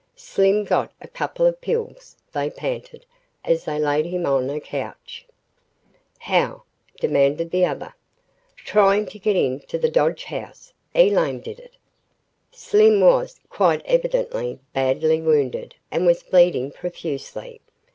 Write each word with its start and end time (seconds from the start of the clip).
"Slim 0.15 0.63
got 0.63 0.91
a 0.99 1.07
couple 1.07 1.45
of 1.45 1.61
pills," 1.61 2.15
they 2.33 2.49
panted, 2.49 3.05
as 3.45 3.65
they 3.65 3.77
laid 3.77 4.07
him 4.07 4.25
on 4.25 4.49
a 4.49 4.59
couch. 4.59 5.27
"How?" 6.17 6.63
demanded 6.99 7.51
the 7.51 7.65
other. 7.65 7.93
"Trying 8.55 9.05
to 9.05 9.19
get 9.19 9.35
into 9.35 9.77
the 9.77 9.91
Dodge 9.91 10.23
house. 10.23 10.73
Elaine 10.95 11.39
did 11.39 11.59
it." 11.59 11.75
Slim 12.51 12.99
was, 12.99 13.39
quite 13.51 13.83
evidently, 13.85 14.57
badly 14.73 15.21
wounded 15.21 15.75
and 15.91 16.07
was 16.07 16.23
bleeding 16.23 16.71
profusely. 16.71 17.61